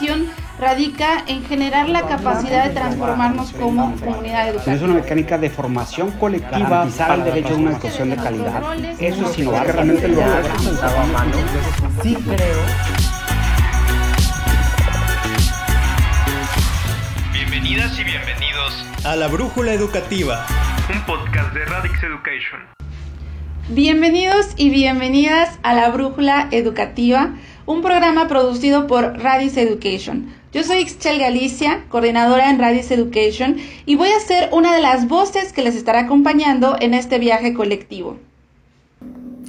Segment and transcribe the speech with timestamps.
[0.00, 4.74] innovación radica en generar la capacidad de transformarnos como comunidad educativa.
[4.74, 8.62] Es una mecánica de formación colectiva para el derecho a una educación de calidad.
[9.00, 10.22] Eso es innovar realmente lo
[12.02, 12.58] Sí creo.
[17.32, 20.46] Bienvenidas y bienvenidos a La Brújula Educativa,
[20.92, 22.60] un podcast de Radix Education.
[23.68, 27.34] Bienvenidos y bienvenidas a La Brújula Educativa,
[27.66, 30.32] un programa producido por Radix Education.
[30.52, 35.08] Yo soy Ixchel Galicia, coordinadora en Radix Education, y voy a ser una de las
[35.08, 38.16] voces que les estará acompañando en este viaje colectivo.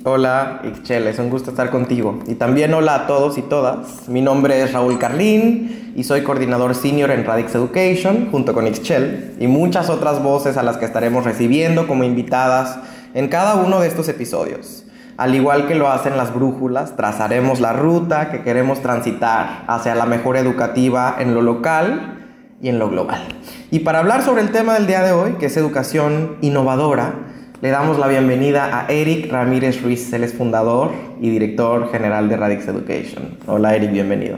[0.04, 2.20] Hola Ixchel, es un gusto estar contigo.
[2.28, 4.10] Y también hola a todos y todas.
[4.10, 9.36] Mi nombre es Raúl Carlín y soy coordinador senior en Radix Education junto con Ixchel
[9.40, 12.80] y muchas otras voces a las que estaremos recibiendo como invitadas
[13.14, 14.87] en cada uno de estos episodios.
[15.18, 20.06] Al igual que lo hacen las brújulas, trazaremos la ruta que queremos transitar hacia la
[20.06, 23.24] mejor educativa en lo local y en lo global.
[23.72, 27.16] Y para hablar sobre el tema del día de hoy, que es educación innovadora,
[27.64, 32.38] le damos la bienvenida a Eric Ramírez Ruiz, él es fundador y director general de
[32.38, 33.40] Radix Education.
[33.48, 34.38] Hola Eric, bienvenido.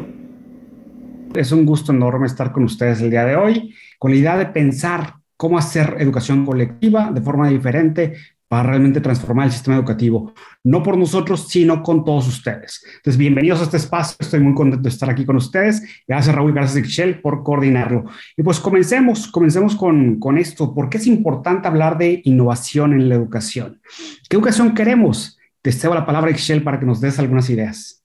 [1.36, 4.46] Es un gusto enorme estar con ustedes el día de hoy, con la idea de
[4.46, 8.14] pensar cómo hacer educación colectiva de forma diferente
[8.50, 10.34] para realmente transformar el sistema educativo,
[10.64, 12.84] no por nosotros, sino con todos ustedes.
[12.98, 15.84] Entonces, bienvenidos a este espacio, estoy muy contento de estar aquí con ustedes.
[16.08, 18.06] Gracias Raúl, gracias Excel por coordinarlo.
[18.36, 20.74] Y pues comencemos, comencemos con, con esto.
[20.74, 23.82] ¿Por qué es importante hablar de innovación en la educación?
[24.28, 25.38] ¿Qué educación queremos?
[25.62, 28.04] Te cedo la palabra Excel para que nos des algunas ideas.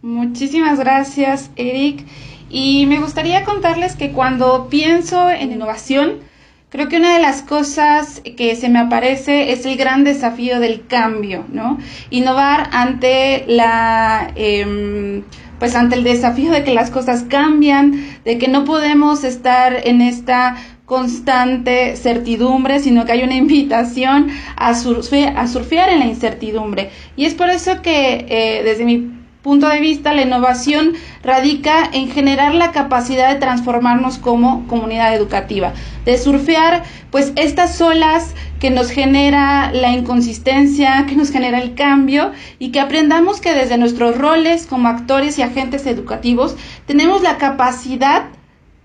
[0.00, 2.06] Muchísimas gracias, Eric.
[2.50, 6.27] Y me gustaría contarles que cuando pienso en innovación,
[6.70, 10.86] Creo que una de las cosas que se me aparece es el gran desafío del
[10.86, 11.78] cambio, ¿no?
[12.10, 15.22] Innovar ante la, em,
[15.58, 20.02] pues ante el desafío de que las cosas cambian, de que no podemos estar en
[20.02, 26.90] esta constante certidumbre, sino que hay una invitación a, surfear, a surfear en la incertidumbre.
[27.16, 32.10] Y es por eso que eh, desde mi punto de vista, la innovación radica en
[32.10, 35.72] generar la capacidad de transformarnos como comunidad educativa,
[36.04, 42.32] de surfear pues estas olas que nos genera la inconsistencia, que nos genera el cambio
[42.58, 46.56] y que aprendamos que desde nuestros roles como actores y agentes educativos
[46.86, 48.26] tenemos la capacidad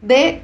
[0.02, 0.42] de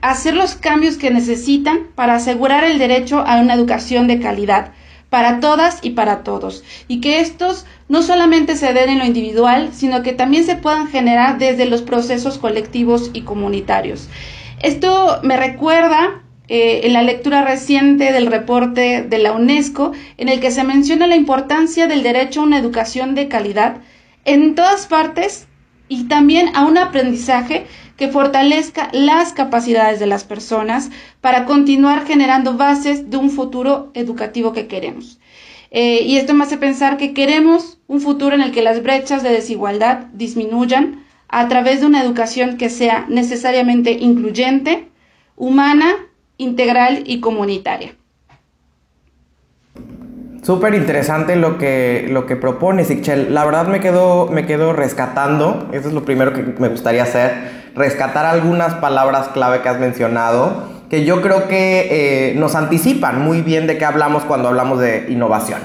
[0.00, 4.72] hacer los cambios que necesitan para asegurar el derecho a una educación de calidad
[5.10, 9.70] para todas y para todos, y que estos no solamente se den en lo individual,
[9.72, 14.08] sino que también se puedan generar desde los procesos colectivos y comunitarios.
[14.62, 20.40] Esto me recuerda eh, en la lectura reciente del reporte de la UNESCO, en el
[20.40, 23.78] que se menciona la importancia del derecho a una educación de calidad
[24.24, 25.48] en todas partes
[25.88, 27.66] y también a un aprendizaje
[28.00, 30.88] que fortalezca las capacidades de las personas
[31.20, 35.20] para continuar generando bases de un futuro educativo que queremos.
[35.70, 39.22] Eh, y esto me hace pensar que queremos un futuro en el que las brechas
[39.22, 44.88] de desigualdad disminuyan a través de una educación que sea necesariamente incluyente,
[45.36, 45.94] humana,
[46.38, 47.96] integral y comunitaria.
[50.42, 52.88] Súper interesante lo que, lo que propones.
[53.28, 57.59] La verdad me quedo, me quedo rescatando, eso es lo primero que me gustaría hacer,
[57.74, 63.42] rescatar algunas palabras clave que has mencionado que yo creo que eh, nos anticipan muy
[63.42, 65.60] bien de qué hablamos cuando hablamos de innovación.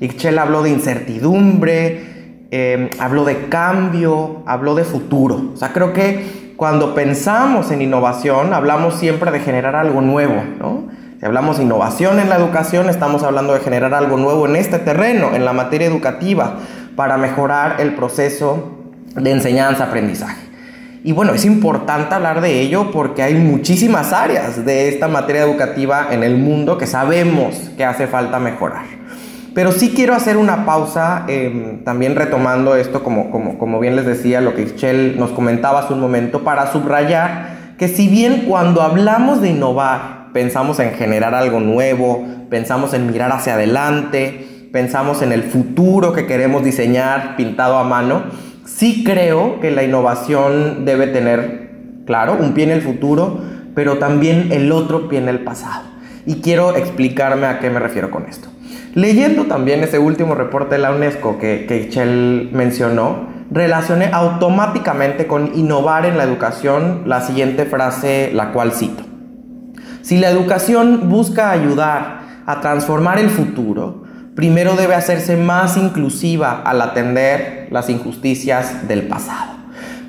[0.00, 5.50] Ixchel habló de incertidumbre, em, habló de cambio, habló de futuro.
[5.52, 10.86] O sea, creo que cuando pensamos en innovación, hablamos siempre de generar algo nuevo, ¿no?
[11.18, 14.78] Si hablamos de innovación en la educación, estamos hablando de generar algo nuevo en este
[14.78, 16.58] terreno, en la materia educativa,
[16.94, 18.78] para mejorar el proceso
[19.16, 20.47] de enseñanza-aprendizaje.
[21.04, 26.08] Y bueno, es importante hablar de ello porque hay muchísimas áreas de esta materia educativa
[26.10, 28.84] en el mundo que sabemos que hace falta mejorar.
[29.54, 34.06] Pero sí quiero hacer una pausa, em, también retomando esto, como, como, como bien les
[34.06, 38.82] decía, lo que Michelle nos comentaba hace un momento, para subrayar que si bien cuando
[38.82, 45.32] hablamos de innovar, pensamos en generar algo nuevo, pensamos en mirar hacia adelante, pensamos en
[45.32, 48.24] el futuro que queremos diseñar pintado a mano,
[48.68, 51.70] Sí creo que la innovación debe tener,
[52.04, 53.40] claro, un pie en el futuro,
[53.74, 55.84] pero también el otro pie en el pasado.
[56.26, 58.48] Y quiero explicarme a qué me refiero con esto.
[58.94, 66.04] Leyendo también ese último reporte de la UNESCO que, que mencionó, relacioné automáticamente con innovar
[66.04, 69.02] en la educación la siguiente frase, la cual cito.
[70.02, 74.04] Si la educación busca ayudar a transformar el futuro,
[74.38, 79.54] primero debe hacerse más inclusiva al atender las injusticias del pasado.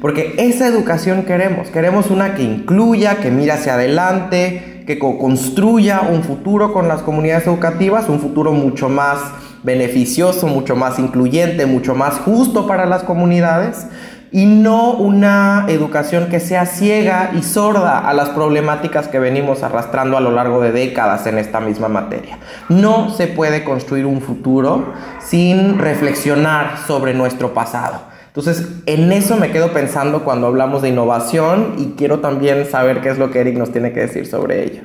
[0.01, 6.21] porque esa educación queremos, queremos una que incluya, que mire hacia adelante, que construya un
[6.21, 9.17] futuro con las comunidades educativas, un futuro mucho más
[9.63, 13.87] beneficioso, mucho más incluyente, mucho más justo para las comunidades
[14.31, 20.17] y no una educación que sea ciega y sorda a las problemáticas que venimos arrastrando
[20.17, 22.37] a lo largo de décadas en esta misma materia.
[22.69, 28.01] No se puede construir un futuro sin reflexionar sobre nuestro pasado.
[28.27, 33.09] Entonces, en eso me quedo pensando cuando hablamos de innovación y quiero también saber qué
[33.09, 34.81] es lo que Eric nos tiene que decir sobre ello.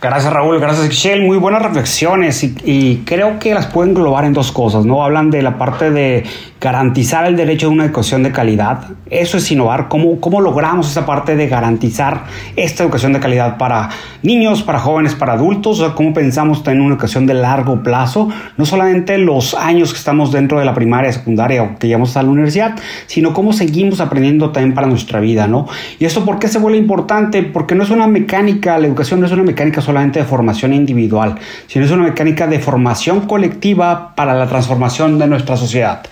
[0.00, 4.52] Gracias Raúl, gracias Michelle, muy buenas reflexiones y, creo que las pueden englobar en dos
[4.52, 5.02] cosas, ¿no?
[5.02, 6.24] Hablan de la parte de
[6.66, 8.86] garantizar el derecho a una educación de calidad.
[9.08, 9.86] Eso es innovar.
[9.86, 12.24] ¿Cómo, cómo logramos esa parte de garantizar
[12.56, 13.90] esta educación de calidad para
[14.24, 15.78] niños, para jóvenes, para adultos?
[15.78, 18.30] O sea, ¿Cómo pensamos tener una educación de largo plazo?
[18.56, 22.24] No solamente los años que estamos dentro de la primaria, secundaria o que llegamos a
[22.24, 22.74] la universidad,
[23.06, 25.68] sino cómo seguimos aprendiendo también para nuestra vida, ¿no?
[26.00, 27.44] ¿Y esto por qué se vuelve importante?
[27.44, 31.36] Porque no es una mecánica, la educación no es una mecánica solamente de formación individual,
[31.68, 36.02] sino es una mecánica de formación colectiva para la transformación de nuestra sociedad.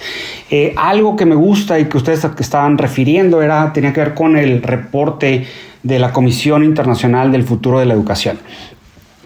[0.50, 4.36] Eh, algo que me gusta y que ustedes estaban refiriendo era, tenía que ver con
[4.36, 5.46] el reporte
[5.82, 8.38] de la Comisión Internacional del Futuro de la Educación.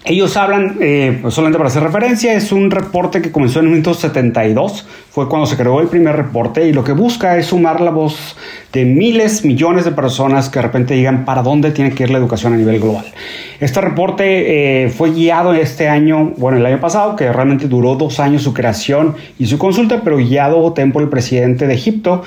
[0.09, 5.29] Ellos hablan, eh, solamente para hacer referencia, es un reporte que comenzó en 1972, fue
[5.29, 8.35] cuando se creó el primer reporte y lo que busca es sumar la voz
[8.73, 12.17] de miles, millones de personas que de repente digan para dónde tiene que ir la
[12.17, 13.05] educación a nivel global.
[13.61, 18.19] Este reporte eh, fue guiado este año, bueno, el año pasado, que realmente duró dos
[18.19, 22.23] años su creación y su consulta, pero guiado tiempo el presidente de Egipto,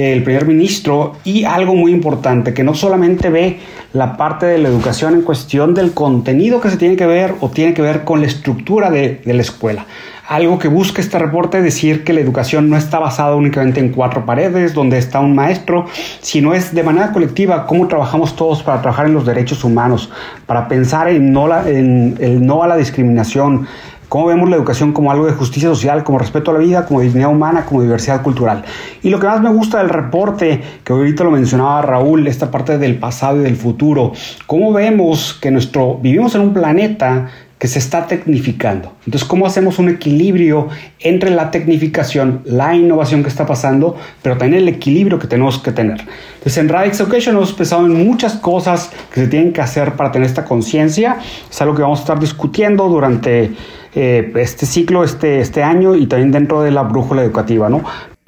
[0.00, 3.58] el primer ministro, y algo muy importante, que no solamente ve
[3.92, 7.50] la parte de la educación en cuestión del contenido que se tiene que ver o
[7.50, 9.86] tiene que ver con la estructura de, la escuela.
[10.28, 13.90] Algo que busca este reporte es decir que la educación no está basada únicamente en
[13.90, 15.86] cuatro paredes donde está un maestro,
[16.20, 20.08] sino es de manera colectiva cómo trabajamos todos para trabajar en los derechos humanos,
[20.46, 23.66] para pensar en, en el no a la discriminación,
[24.10, 27.00] cómo vemos la educación como algo de justicia social, como respeto a la vida, como
[27.00, 28.64] dignidad humana, como diversidad cultural.
[29.02, 32.76] Y lo que más me gusta del reporte, que ahorita lo mencionaba Raúl, esta parte
[32.76, 34.12] del pasado y del futuro,
[34.46, 37.28] cómo vemos que nuestro vivimos en un planeta
[37.60, 38.94] que se está tecnificando.
[39.04, 40.68] Entonces, ¿cómo hacemos un equilibrio
[40.98, 45.70] entre la tecnificación, la innovación que está pasando, pero también el equilibrio que tenemos que
[45.70, 46.00] tener?
[46.38, 50.10] Entonces, en Radix Education hemos pensado en muchas cosas que se tienen que hacer para
[50.10, 51.18] tener esta conciencia.
[51.50, 53.52] Es algo que vamos a estar discutiendo durante
[53.94, 57.84] eh, este ciclo, este, este año y también dentro de la brújula educativa, ¿no?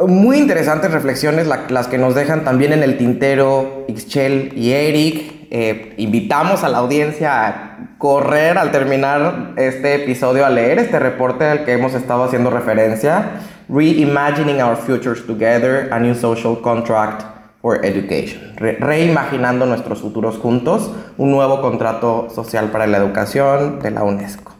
[0.06, 5.32] Muy interesantes reflexiones la, las que nos dejan también en el tintero Ixchel y Eric.
[5.50, 7.71] Eh, invitamos a la audiencia a
[8.02, 13.42] correr al terminar este episodio a leer este reporte al que hemos estado haciendo referencia,
[13.68, 17.22] Reimagining Our Futures Together, a New Social Contract
[17.60, 23.92] for Education, Re reimaginando nuestros futuros juntos, un nuevo contrato social para la educación de
[23.92, 24.50] la UNESCO.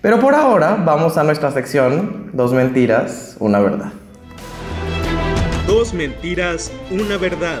[0.00, 3.90] Pero por ahora vamos a nuestra sección, dos mentiras, una verdad.
[5.66, 7.60] Dos mentiras, una verdad.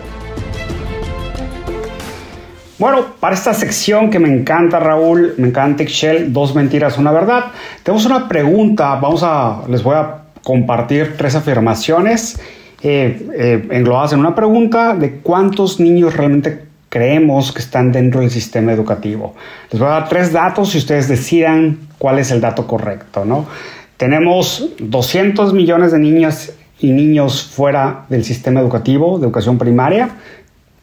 [2.84, 7.46] Bueno, para esta sección que me encanta, Raúl, me encanta Excel, dos mentiras, una verdad,
[7.82, 8.96] tenemos una pregunta.
[8.96, 12.38] Vamos a, les voy a compartir tres afirmaciones
[12.82, 18.30] eh, eh, englobadas en una pregunta de cuántos niños realmente creemos que están dentro del
[18.30, 19.34] sistema educativo.
[19.70, 23.46] Les voy a dar tres datos y ustedes decidan cuál es el dato correcto, ¿no?
[23.96, 30.10] Tenemos 200 millones de niñas y niños fuera del sistema educativo, de educación primaria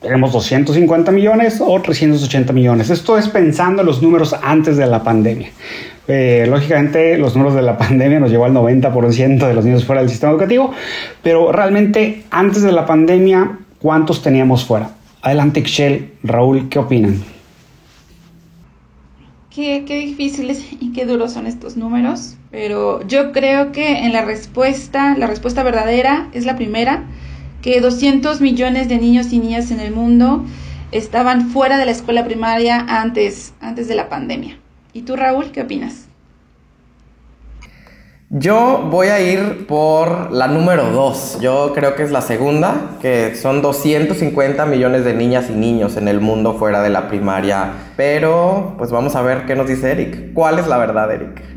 [0.02, 2.90] tenemos 250 millones o 380 millones.
[2.90, 5.50] Esto es pensando en los números antes de la pandemia.
[6.08, 10.02] Eh, lógicamente los números de la pandemia nos llevó al 90% de los niños fuera
[10.02, 10.74] del sistema educativo,
[11.22, 14.90] pero realmente antes de la pandemia, ¿cuántos teníamos fuera?
[15.22, 17.24] Adelante, Excel, Raúl, ¿qué opinan?
[19.52, 24.26] Qué, qué difíciles y qué duros son estos números, pero yo creo que en la
[24.26, 27.04] respuesta, la respuesta verdadera es la primera,
[27.62, 30.46] que 200 millones de niños y niñas en el mundo
[30.92, 34.58] estaban fuera de la escuela primaria antes, antes de la pandemia.
[34.94, 36.08] ¿Y tú, Raúl, qué opinas?
[38.34, 41.40] Yo voy a ir por la número 2.
[41.42, 46.08] Yo creo que es la segunda, que son 250 millones de niñas y niños en
[46.08, 47.74] el mundo fuera de la primaria.
[47.98, 50.34] Pero, pues vamos a ver qué nos dice Eric.
[50.34, 51.51] ¿Cuál es la verdad, Eric?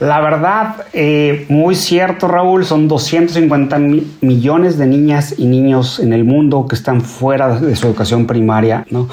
[0.00, 3.78] La verdad, eh, muy cierto, Raúl, son 250
[4.22, 8.86] millones de niñas y niños en el mundo que están fuera de su educación primaria,
[8.90, 9.08] ¿no?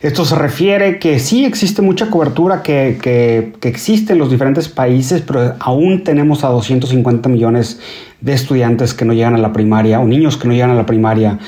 [0.00, 4.66] Esto se refiere que sí existe mucha cobertura que, que, que, existe en los diferentes
[4.70, 7.78] países, pero aún tenemos a 250 millones
[8.22, 10.86] de estudiantes que no llegan a la primaria o niños que no llegan a la
[10.86, 11.38] primaria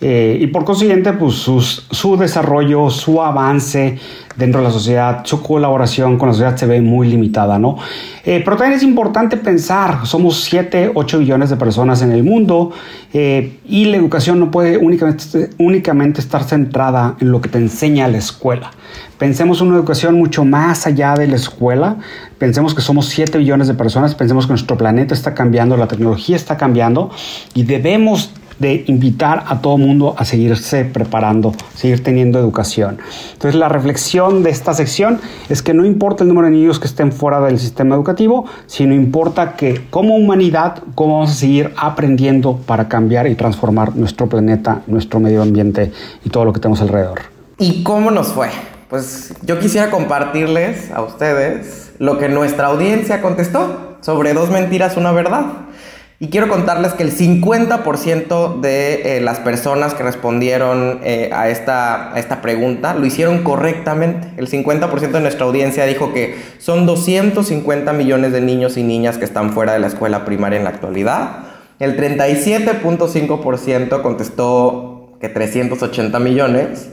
[0.00, 3.98] Eh, y por consiguiente, pues su desarrollo, su avance
[4.38, 7.76] dentro de la sociedad, su colaboración con la sociedad se ve muy limitada, ¿no?
[8.24, 12.70] Eh, pero también es importante pensar, somos 7, 8 billones de personas en el mundo
[13.12, 18.06] eh, y la educación no puede únicamente, únicamente estar centrada en lo que te enseña
[18.06, 18.70] la escuela.
[19.18, 21.96] Pensemos en una educación mucho más allá de la escuela,
[22.38, 26.36] pensemos que somos 7 billones de personas, pensemos que nuestro planeta está cambiando, la tecnología
[26.36, 27.10] está cambiando
[27.54, 32.98] y debemos de invitar a todo mundo a seguirse preparando, seguir teniendo educación.
[33.32, 36.86] Entonces la reflexión de esta sección es que no importa el número de niños que
[36.86, 42.56] estén fuera del sistema educativo, sino importa que como humanidad, cómo vamos a seguir aprendiendo
[42.56, 45.92] para cambiar y transformar nuestro planeta, nuestro medio ambiente
[46.24, 47.20] y todo lo que tenemos alrededor.
[47.58, 48.48] ¿Y cómo nos fue?
[48.88, 55.12] Pues yo quisiera compartirles a ustedes lo que nuestra audiencia contestó sobre dos mentiras, una
[55.12, 55.44] verdad.
[56.20, 62.12] Y quiero contarles que el 50% de eh, las personas que respondieron eh, a, esta,
[62.12, 64.32] a esta pregunta lo hicieron correctamente.
[64.36, 69.24] El 50% de nuestra audiencia dijo que son 250 millones de niños y niñas que
[69.24, 71.44] están fuera de la escuela primaria en la actualidad.
[71.78, 76.88] El 37.5% contestó que 380 millones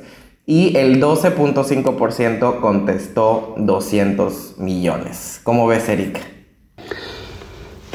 [0.46, 5.40] y el 12.5% contestó 200 millones.
[5.42, 6.20] ¿Cómo ves, Erika?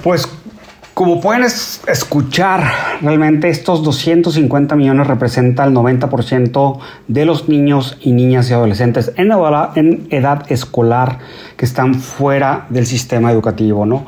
[0.02, 0.28] Pues
[1.00, 2.62] como pueden escuchar,
[3.00, 6.78] realmente estos 250 millones representan el 90%
[7.08, 11.16] de los niños y niñas y adolescentes en edad, en edad escolar
[11.56, 13.86] que están fuera del sistema educativo.
[13.86, 14.04] ¿no?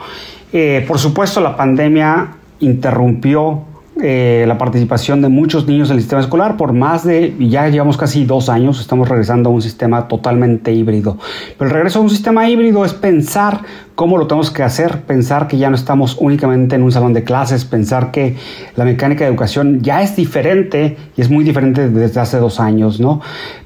[0.52, 3.62] Eh, por supuesto, la pandemia interrumpió
[4.00, 7.98] eh, la participación de muchos niños en el sistema escolar por más de, ya llevamos
[7.98, 11.18] casi dos años, estamos regresando a un sistema totalmente híbrido.
[11.58, 13.60] Pero el regreso a un sistema híbrido es pensar
[13.94, 17.22] cómo lo tenemos que hacer, pensar que ya no estamos únicamente en un salón de
[17.22, 18.36] clases, pensar que
[18.76, 22.98] la mecánica de educación ya es diferente y es muy diferente desde hace dos años,
[22.98, 23.20] ¿no?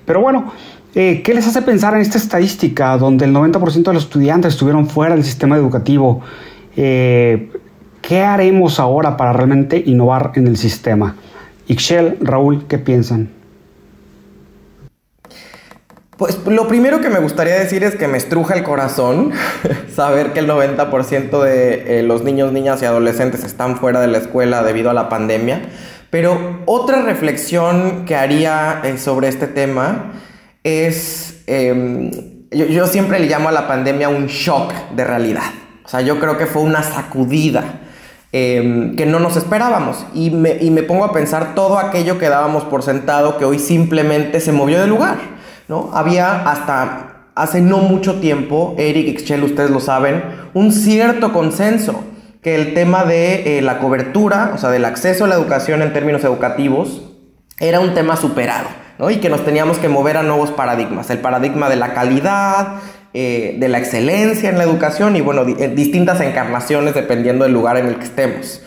[0.05, 0.53] Pero bueno,
[0.97, 4.89] eh, ¿qué les hace pensar en esta estadística donde el 90% de los estudiantes estuvieron
[4.89, 6.21] fuera del sistema educativo?
[6.77, 7.49] Eh,
[8.07, 11.17] ¿Qué haremos ahora para realmente innovar en el sistema?
[11.67, 13.31] Ixchel, Raúl, ¿qué piensan?
[16.17, 19.33] Pues lo primero que me gustaría decir es que me estruja el corazón
[19.93, 24.19] saber que el 90% de eh, los niños, niñas y adolescentes están fuera de la
[24.19, 25.63] escuela debido a la pandemia.
[26.09, 30.13] Pero otra reflexión que haría eh, sobre este tema
[30.63, 32.13] es, em,
[32.53, 35.51] yo, yo siempre le llamo a la pandemia un shock de realidad.
[35.85, 37.81] O sea, yo creo que fue una sacudida
[38.33, 40.05] Em, que no nos esperábamos.
[40.13, 43.59] Y me, y me, pongo a pensar todo aquello que dábamos por sentado que hoy
[43.59, 45.17] simplemente se movió de lugar.
[45.69, 45.91] ¿no?
[45.95, 52.03] Había hasta hace no mucho tiempo, Eric y Excel, ustedes lo saben, un cierto consenso
[52.43, 55.93] que el tema de eh, la cobertura, o sea, del acceso a la educación en
[55.93, 57.03] términos educativos,
[57.59, 58.69] era un tema superado.
[58.99, 59.11] ¿no?
[59.11, 61.11] Y que nos teníamos que mover a nuevos paradigmas.
[61.11, 62.77] El paradigma de la calidad,
[63.19, 67.87] eh, de la excelencia en la educación y bueno, distintas encarnaciones dependiendo del lugar en
[67.87, 68.61] el que estemos.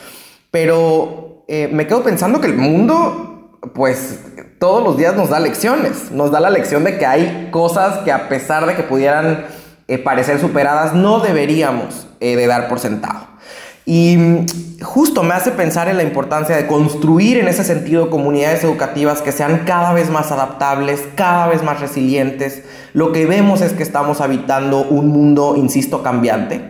[0.50, 4.22] Pero eh, me quedo pensando que el mundo, pues
[4.58, 8.12] todos los días nos da lecciones, nos da la lección de que hay cosas que
[8.12, 9.46] a pesar de que pudieran
[9.88, 13.28] eh, parecer superadas, no deberíamos de dar por sentado.
[13.90, 14.46] Y mm,
[14.84, 19.32] justo me hace pensar en la importancia de construir en ese sentido comunidades educativas que
[19.32, 22.62] sean cada vez más adaptables, cada vez más resilientes.
[22.94, 26.62] Lo que vemos es que estamos habitando un mundo, insisto, cambiante.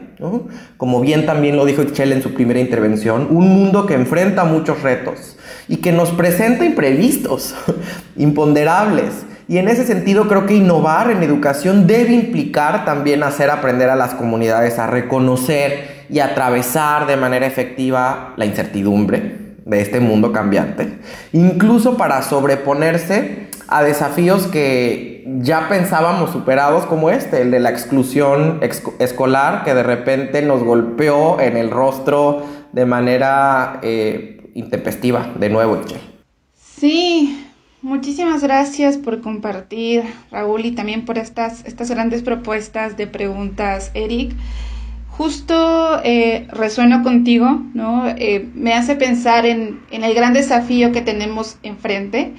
[0.78, 4.82] Como bien también lo dijo Excel en su primera intervención, un mundo que enfrenta muchos
[4.82, 5.36] retos
[5.68, 7.54] y que nos presenta imprevistos,
[8.16, 9.12] imponderables.
[9.50, 13.98] Y en ese sentido creo que innovar en educación debe implicar también hacer aprender a
[13.98, 21.00] las comunidades a reconocer y atravesar de manera efectiva la incertidumbre de este mundo cambiante,
[21.32, 28.60] incluso para sobreponerse a desafíos que ya pensábamos superados como este, el de la exclusión
[28.98, 35.80] escolar que de repente nos golpeó en el rostro de manera eh, intempestiva, de nuevo.
[36.56, 37.46] Sí,
[37.84, 44.34] muchísimas gracias por compartir, Raúl, y también por estas, estas grandes propuestas de preguntas, Eric
[45.20, 48.08] justo eh, resueno contigo, ¿no?
[48.08, 52.32] Eh, me hace pensar en, el gran desafío que tenemos enfrente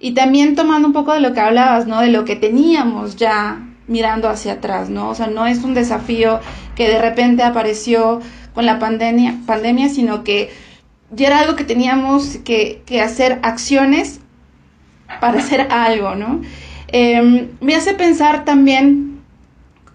[0.00, 2.00] y también tomando un poco de lo que hablabas, ¿no?
[2.00, 5.10] De lo que teníamos ya mirando hacia atrás, ¿no?
[5.10, 6.40] O sea, no es un desafío
[6.74, 8.20] que de repente apareció
[8.52, 10.50] con la pandemia, pandemia sino que
[11.12, 14.18] ya era algo que teníamos que, hacer acciones
[15.20, 16.40] para hacer algo, ¿no?
[16.88, 19.13] Em, me hace pensar también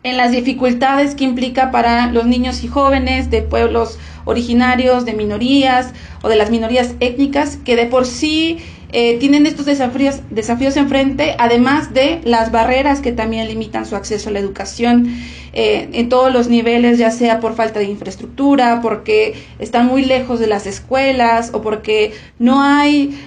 [0.03, 5.93] en las dificultades que implica para los niños y jóvenes de pueblos originarios, de minorías
[6.21, 8.59] o de las minorías étnicas, que de por sí
[8.91, 14.29] eh, tienen estos desafíos, desafíos enfrente, además de las barreras que también limitan su acceso
[14.29, 15.15] a la educación
[15.53, 20.39] eh, en todos los niveles, ya sea por falta de infraestructura, porque están muy lejos
[20.39, 23.19] de las escuelas o porque no hay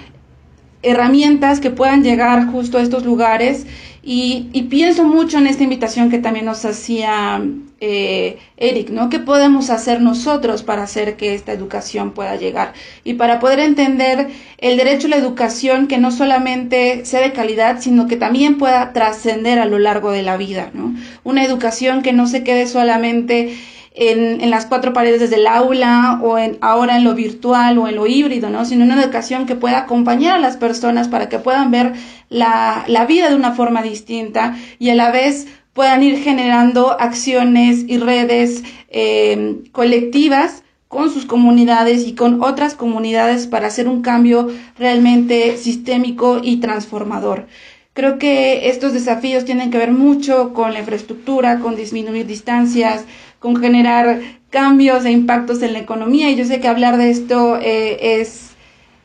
[0.81, 3.65] herramientas que puedan llegar justo a estos lugares
[4.05, 7.41] y, pienso mucho en esta invitación que también nos hacía
[7.79, 9.09] eh, Eric, ¿no?
[9.09, 12.73] ¿Qué podemos hacer nosotros para hacer que esta educación pueda llegar?
[13.05, 17.79] Y para poder entender el derecho a la educación que no solamente sea de calidad,
[17.79, 20.93] sino que también pueda trascender a lo largo de la vida, ¿no?
[21.23, 23.55] Una educación que no se quede solamente
[23.95, 27.95] en, en, las cuatro paredes del aula o en, ahora en lo virtual o en
[27.95, 28.65] lo híbrido, ¿no?
[28.65, 31.93] sino una educación que pueda acompañar a las personas para que puedan ver
[32.29, 37.85] la, la vida de una forma distinta y a la vez puedan ir generando acciones
[37.87, 44.51] y redes eh, colectivas con sus comunidades y con otras comunidades para hacer un cambio
[44.77, 47.47] realmente sistémico y transformador.
[47.93, 53.05] Creo que estos desafíos tienen que ver mucho con la infraestructura, con disminuir distancias,
[53.37, 54.19] con generar
[54.49, 56.31] cambios e impactos en la economía.
[56.31, 58.49] Y yo sé que hablar de esto eh, es,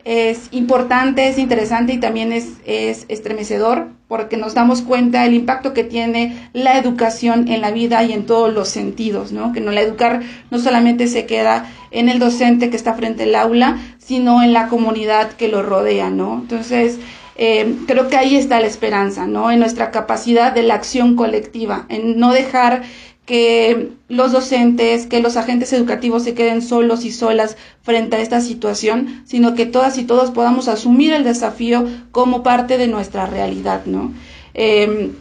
[0.05, 5.75] es importante, es interesante y también es, es estremecedor porque nos damos cuenta del impacto
[5.75, 9.53] que tiene la educación en la vida y en todos los sentidos, ¿no?
[9.53, 13.35] Que no la educar no solamente se queda en el docente que está frente al
[13.35, 16.39] aula, sino en la comunidad que lo rodea, ¿no?
[16.41, 16.99] Entonces,
[17.39, 19.51] eh, creo que ahí está la esperanza, ¿no?
[19.51, 22.83] En nuestra capacidad de la acción colectiva, en no dejar
[23.27, 28.41] que los docentes, que los agentes educativos se queden solos y solas frente a esta
[28.41, 33.83] situación, sino que todas y todos podamos asumir el desafío como parte de nuestra realidad,
[33.87, 34.13] ¿no?
[34.55, 35.13] Em,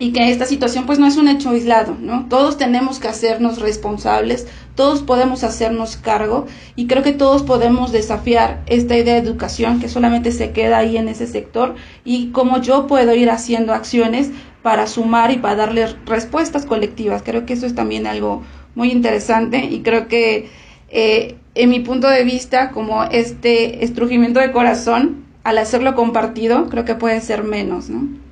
[0.00, 2.24] y que esta situación pues no es un hecho aislado, ¿no?
[2.30, 8.62] Todos tenemos que hacernos responsables, todos podemos hacernos cargo y creo que todos podemos desafiar
[8.66, 12.86] esta idea de educación que solamente se queda ahí en ese sector y cómo yo
[12.86, 14.30] puedo ir haciendo acciones
[14.62, 17.22] para sumar y para darle respuestas colectivas.
[17.22, 18.42] Creo que eso es también algo
[18.74, 20.48] muy interesante y creo que
[20.88, 26.86] eh, en mi punto de vista, como este estrujimiento de corazón, al hacerlo compartido, creo
[26.86, 28.29] que puede ser menos, ¿no?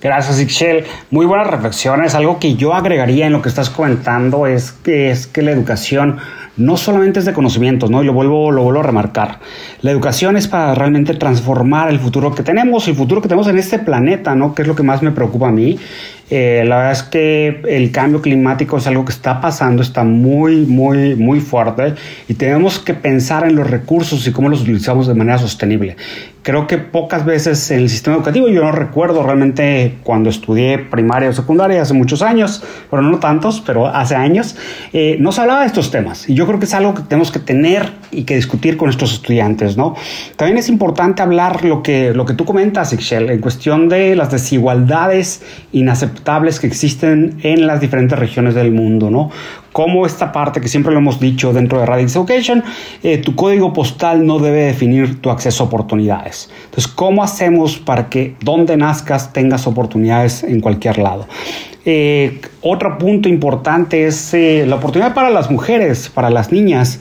[0.00, 0.84] Gracias, Ixchel.
[1.10, 2.14] Muy buenas reflexiones.
[2.14, 6.18] Algo que yo agregaría en lo que estás comentando es que, es que la educación
[6.56, 8.02] no solamente es de conocimientos, ¿no?
[8.02, 9.40] Y lo vuelvo, lo vuelvo a remarcar.
[9.80, 13.58] La educación es para realmente transformar el futuro que tenemos, el futuro que tenemos en
[13.58, 14.54] este planeta, ¿no?
[14.54, 15.78] Que es lo que más me preocupa a mí.
[16.30, 20.66] Eh, la verdad es que el cambio climático es algo que está pasando, está muy,
[20.66, 21.94] muy, muy fuerte
[22.28, 25.96] y tenemos que pensar en los recursos y cómo los utilizamos de manera sostenible.
[26.42, 31.28] Creo que pocas veces en el sistema educativo, yo no recuerdo realmente cuando estudié primaria
[31.28, 34.56] o secundaria hace muchos años, pero no tantos, pero hace años,
[34.92, 37.30] eh, no se hablaba de estos temas y yo creo que es algo que tenemos
[37.30, 39.94] que tener y que discutir con nuestros estudiantes, ¿no?
[40.36, 44.30] También es importante hablar lo que, lo que tú comentas, Ixchel, en cuestión de las
[44.30, 49.30] desigualdades inaceptables que existen en las diferentes regiones del mundo, ¿no?
[49.72, 52.64] Como esta parte que siempre lo hemos dicho dentro de Radix Education,
[53.02, 56.50] eh, tu código postal no debe definir tu acceso a oportunidades.
[56.64, 61.26] Entonces, ¿cómo hacemos para que donde nazcas tengas oportunidades en cualquier lado?
[61.84, 67.00] Eh, otro punto importante es eh, la oportunidad para las mujeres, para las niñas.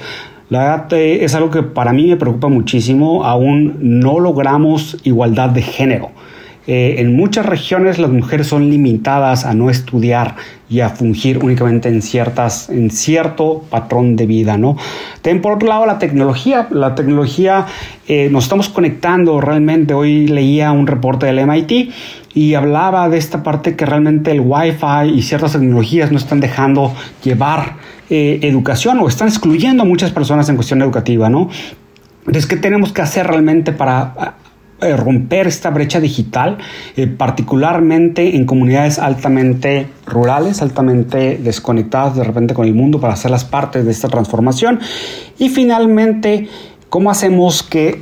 [0.49, 3.25] La verdad es algo que para mí me preocupa muchísimo.
[3.25, 6.11] Aún no logramos igualdad de género.
[6.67, 10.35] Eh, en muchas regiones las mujeres son limitadas a no estudiar
[10.69, 14.75] y a fungir únicamente en ciertas en cierto patrón de vida no
[15.21, 16.67] también por otro lado la tecnología.
[16.71, 17.65] La tecnología
[18.07, 19.41] eh, nos estamos conectando.
[19.41, 21.91] Realmente hoy leía un reporte del MIT
[22.33, 26.93] y hablaba de esta parte que realmente el Wi-Fi y ciertas tecnologías no están dejando
[27.23, 27.75] llevar
[28.09, 31.49] eh, educación o están excluyendo a muchas personas en cuestión educativa, ¿no?
[32.19, 34.35] Entonces, ¿qué tenemos que hacer realmente para
[34.79, 36.59] eh, romper esta brecha digital,
[36.95, 43.43] eh, particularmente en comunidades altamente rurales, altamente desconectadas de repente con el mundo para hacerlas
[43.43, 44.79] parte de esta transformación?
[45.39, 46.47] Y finalmente,
[46.89, 48.01] ¿cómo hacemos que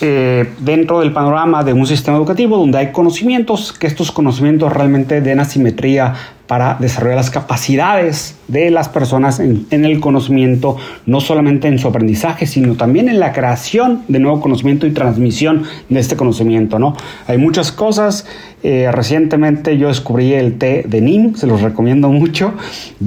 [0.00, 5.20] eh, dentro del panorama de un sistema educativo donde hay conocimientos, que estos conocimientos realmente
[5.20, 6.14] den asimetría
[6.46, 12.46] para desarrollar las capacidades de las personas en, el conocimiento, no solamente en su aprendizaje,
[12.46, 16.94] sino también en la creación de nuevo conocimiento y transmisión de este conocimiento, ¿no?
[17.26, 18.26] Hay muchas cosas.
[18.62, 22.54] Eh, recientemente yo descubrí el té de Neem, se los recomiendo mucho,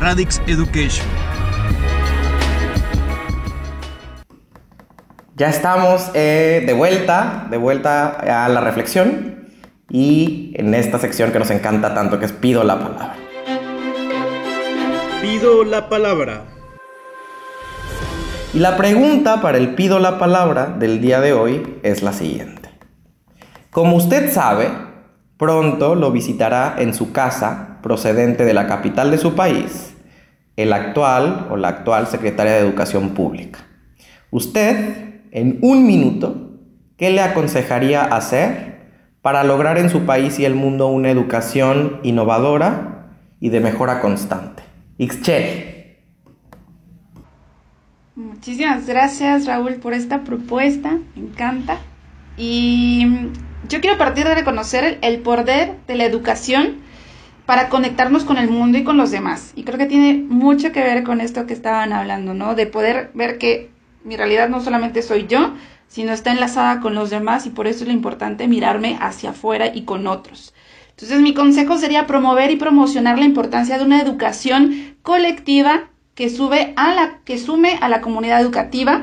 [0.00, 1.06] Radix Education.
[5.38, 9.50] Ya estamos eh, de vuelta, de vuelta a la reflexión
[9.90, 13.16] y en esta sección que nos encanta tanto que es Pido la palabra.
[15.20, 16.44] Pido la palabra.
[18.54, 22.70] Y la pregunta para el Pido la palabra del día de hoy es la siguiente.
[23.70, 24.70] Como usted sabe,
[25.36, 29.92] pronto lo visitará en su casa procedente de la capital de su país
[30.56, 33.58] el actual o la actual secretaria de Educación Pública.
[34.30, 36.52] Usted en un minuto,
[36.96, 38.76] ¿qué le aconsejaría hacer
[39.22, 43.08] para lograr en su país y el mundo una educación innovadora
[43.40, 44.62] y de mejora constante?
[44.98, 45.76] Ixchel.
[48.14, 51.78] Muchísimas gracias Raúl por esta propuesta, me encanta.
[52.38, 53.06] Y
[53.68, 56.76] yo quiero partir de reconocer el poder de la educación
[57.46, 59.52] para conectarnos con el mundo y con los demás.
[59.54, 62.54] Y creo que tiene mucho que ver con esto que estaban hablando, ¿no?
[62.54, 63.70] De poder ver que
[64.06, 65.52] mi realidad no solamente soy yo,
[65.88, 69.66] sino está enlazada con los demás y por eso es lo importante mirarme hacia afuera
[69.74, 70.54] y con otros.
[70.90, 76.72] Entonces mi consejo sería promover y promocionar la importancia de una educación colectiva que, sube
[76.76, 79.02] a la, que sume a la comunidad educativa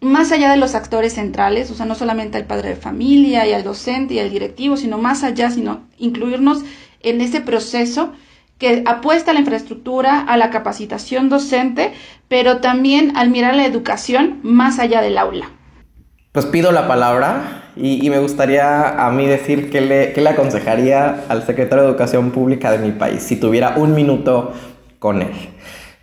[0.00, 3.54] más allá de los actores centrales, o sea, no solamente al padre de familia y
[3.54, 6.62] al docente y al directivo, sino más allá, sino incluirnos
[7.00, 8.12] en ese proceso
[8.58, 11.92] que apuesta a la infraestructura, a la capacitación docente,
[12.28, 15.50] pero también al mirar la educación más allá del aula.
[16.32, 21.24] Pues pido la palabra y, me gustaría a mí decir qué le, qué le aconsejaría
[21.28, 24.52] al secretario de Educación Pública de mi país si tuviera un minuto
[24.98, 25.32] con él.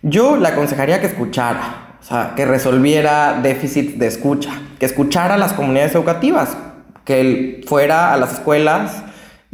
[0.02, 5.38] Yo le aconsejaría que escuchara, o sea, que resolviera déficits de escucha, que escuchara a
[5.38, 6.56] las comunidades educativas,
[7.04, 9.02] que él fuera a las escuelas,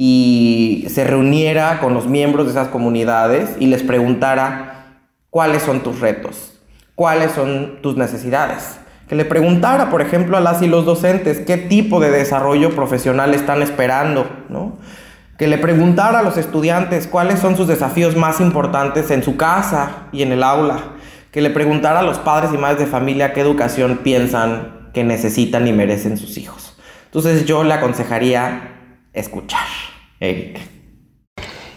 [0.02, 6.00] y se reuniera con los miembros de esas comunidades y les preguntara cuáles son tus
[6.00, 6.58] retos,
[6.94, 8.78] cuáles son tus necesidades.
[9.10, 13.34] Que le preguntara, por ejemplo, a las y los docentes qué tipo de desarrollo profesional
[13.34, 14.78] están esperando, ¿no?
[15.36, 20.06] Que le preguntara a los estudiantes cuáles son sus desafíos más importantes en su casa
[20.12, 20.78] y en el aula.
[21.30, 25.68] Que le preguntara a los padres y madres de familia qué educación piensan que necesitan
[25.68, 26.78] y merecen sus hijos.
[27.04, 28.79] Entonces yo le aconsejaría
[29.12, 29.66] escuchar.
[30.18, 30.60] Eric.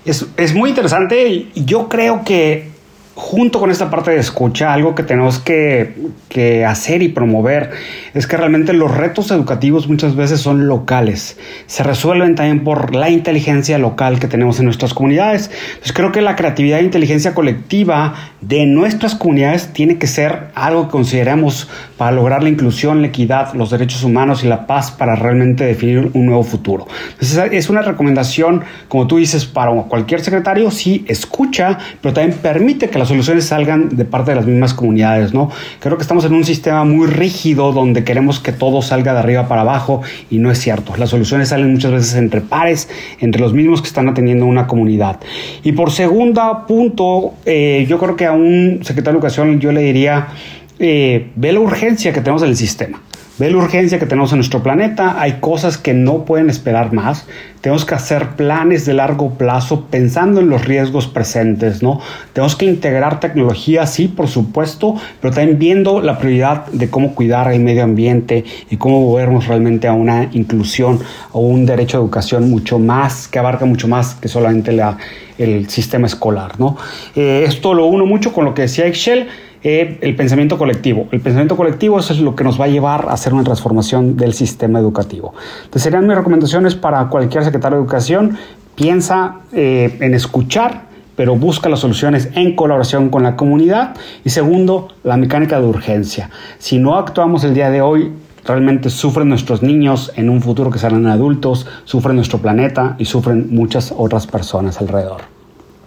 [0.06, 2.73] Es, es muy interesante y yo creo que
[3.16, 5.96] junto con esta parte de escucha, algo que tenemos que,
[6.30, 7.70] que, hacer y promover
[8.14, 11.38] es que realmente los retos educativos muchas veces son locales.
[11.68, 15.52] Se resuelven también por la inteligencia local que tenemos en nuestras comunidades.
[15.68, 20.86] Entonces creo que la creatividad e inteligencia colectiva de nuestras comunidades tiene que ser algo
[20.86, 25.16] que consideremos para lograr la inclusión, la equidad, los derechos humanos y la paz para
[25.16, 26.88] realmente definir un nuevo futuro.
[27.12, 32.90] Entonces es una recomendación, como tú dices, para cualquier secretario, sí, escucha, pero también permite
[32.90, 35.50] que las soluciones salgan de parte de las mismas comunidades, ¿no?
[35.80, 39.50] Creo que estamos en un sistema muy rígido donde queremos que todo salga de arriba
[39.50, 40.96] para abajo y no es cierto.
[40.96, 42.88] Las soluciones salen muchas veces entre pares,
[43.20, 45.20] entre los mismos que están atendiendo una comunidad.
[45.64, 49.82] Y por segundo punto, eh, yo creo que a un secretario de Educación yo le
[49.82, 50.30] diría,
[50.80, 53.02] eh, ve la urgencia que tenemos en el sistema.
[53.40, 57.26] Ve la urgencia que tenemos en nuestro planeta, hay cosas que no pueden esperar más.
[57.62, 62.00] Tenemos que hacer planes de largo plazo pensando en los riesgos presentes, ¿no?
[62.34, 67.52] Tenemos que integrar tecnología, sí, por supuesto, pero también viendo la prioridad de cómo cuidar
[67.52, 71.00] el medio ambiente y cómo movernos realmente a una inclusión
[71.32, 75.00] o un derecho a educación mucho más, que abarca mucho más que solamente la,
[75.40, 76.78] el sistema escolar, ¿no?
[77.16, 79.28] Eh, esto lo uno mucho con lo que decía Excel
[79.64, 81.08] eh, el pensamiento colectivo.
[81.12, 84.34] El pensamiento colectivo es lo que nos va a llevar a hacer una transformación del
[84.34, 85.34] sistema educativo.
[85.64, 88.38] Entonces serían mis recomendaciones para cualquier secretario de educación.
[88.76, 90.84] Piensa eh, en escuchar,
[91.16, 93.96] pero busca las soluciones en colaboración con la comunidad.
[94.26, 96.30] Y segundo, la mecánica de urgencia.
[96.58, 98.12] Si no actuamos el día de hoy,
[98.46, 103.48] realmente sufren nuestros niños en un futuro que serán adultos, sufren nuestro planeta y sufren
[103.56, 105.22] muchas otras personas alrededor.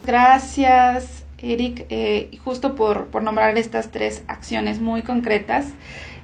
[0.07, 1.16] Gracias.
[1.53, 5.67] Eric, eh, justo por, por nombrar estas tres acciones muy concretas.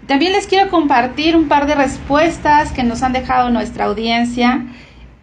[0.06, 4.66] También les quiero compartir un par de respuestas que nos han dejado nuestra audiencia.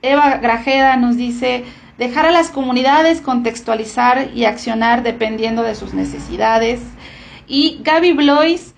[0.02, 1.66] Eva Grajeda nos dice,
[1.98, 6.80] dejar a las comunidades contextualizar y accionar dependiendo de sus necesidades.
[7.46, 8.74] Y Gaby Blois,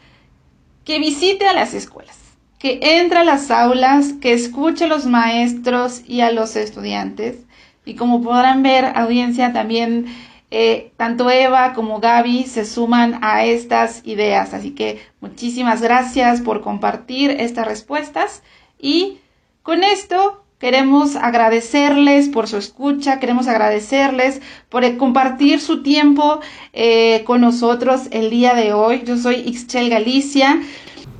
[0.83, 2.17] que visite a las escuelas,
[2.57, 7.37] que entre a las aulas, que escuche a los maestros y a los estudiantes.
[7.85, 10.05] Y como podrán ver, audiencia, también
[10.51, 14.53] eh, tanto Eva como Gaby se suman a estas ideas.
[14.53, 18.43] Así que muchísimas gracias por compartir estas respuestas
[18.77, 19.19] y
[19.63, 26.41] con esto queremos agradecerles por su escucha, queremos agradecerles por compartir su tiempo
[26.73, 29.03] eh, con nosotros el día de hoy.
[29.05, 30.61] Yo soy Ixchel Galicia.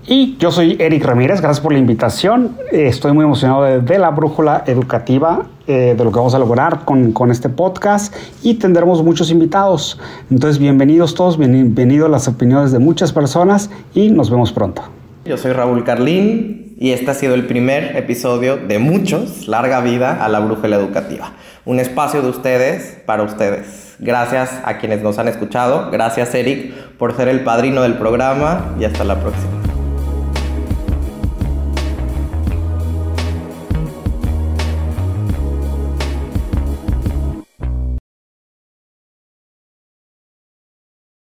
[0.08, 2.58] Y yo soy Eric Ramírez, gracias por la invitación.
[2.72, 7.12] Estoy muy emocionado de, la brújula educativa, eh, de lo que vamos a lograr con,
[7.12, 10.00] con, este podcast y tendremos muchos invitados.
[10.32, 14.82] Entonces, bienvenidos todos, bienvenidos las opiniones de muchas personas y nos vemos pronto.
[15.24, 20.26] Yo soy Raúl Carlín y este ha sido el primer episodio de muchos, Larga Vida
[20.26, 21.34] a la Brújula Educativa.
[21.64, 23.98] Un espacio de ustedes para ustedes.
[24.00, 25.92] Gracias a quienes nos han escuchado.
[25.92, 29.71] Gracias Eric por ser el padrino del programa y hasta la próxima.